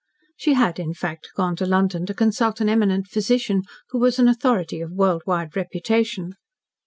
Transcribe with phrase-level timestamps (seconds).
[0.35, 3.61] She had, in fact, gone to London to consult an eminent physician,
[3.91, 6.33] who was an authority of world wide reputation.